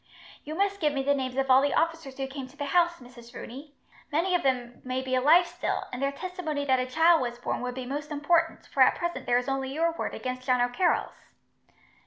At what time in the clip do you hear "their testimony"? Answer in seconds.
6.01-6.65